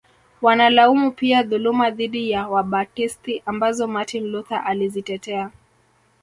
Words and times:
Wanalaumu 0.41 1.11
pia 1.11 1.43
dhuluma 1.43 1.91
dhidi 1.91 2.31
ya 2.31 2.47
Wabatisti 2.47 3.43
ambazo 3.45 3.87
Martin 3.87 4.23
Luther 4.31 4.63
alizitetea 4.65 5.51